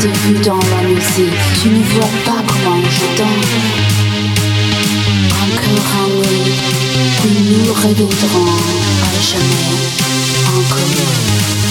[0.00, 1.38] perdu dans la musique.
[1.62, 3.52] Tu ne vois pas comment je danse.
[5.42, 6.52] Encore un nuit,
[7.24, 8.52] où nous reviendrons
[9.04, 9.78] à jamais.
[10.44, 11.69] Ton cul.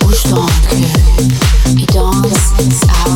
[0.00, 0.50] Push on,
[1.78, 3.15] you dance out.